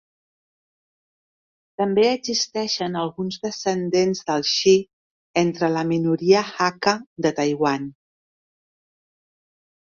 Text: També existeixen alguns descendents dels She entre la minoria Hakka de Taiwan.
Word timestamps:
També 1.81 2.05
existeixen 2.13 2.97
alguns 3.03 3.37
descendents 3.45 4.23
dels 4.31 4.55
She 4.63 4.75
entre 5.45 5.71
la 5.77 5.85
minoria 5.93 6.45
Hakka 6.57 6.99
de 7.27 7.37
Taiwan. 7.43 7.89